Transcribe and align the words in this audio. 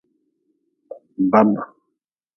Bab. 1.31 1.49